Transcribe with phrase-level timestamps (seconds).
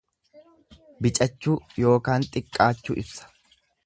[1.05, 1.57] Bicachuu
[1.91, 3.31] ykn xiqqaachuu ibsa.